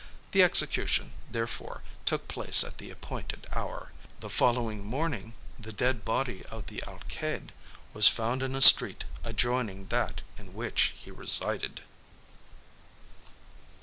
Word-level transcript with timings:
The 0.31 0.41
execution, 0.41 1.13
therefore, 1.29 1.83
took 2.05 2.27
place 2.27 2.63
at 2.63 2.79
the 2.79 2.89
appointed 2.89 3.45
hour. 3.53 3.93
The 4.19 4.31
following 4.31 4.83
morning, 4.83 5.33
the 5.59 5.71
dead 5.71 6.03
body 6.03 6.43
of 6.47 6.65
the 6.65 6.81
Alcalde 6.87 7.51
was 7.93 8.07
found 8.07 8.41
in 8.41 8.55
a 8.55 8.61
street 8.61 9.03
adjoining 9.23 9.89
that 9.89 10.23
in 10.39 10.55
which 10.55 10.95
he 10.97 11.11
resided. 11.11 11.83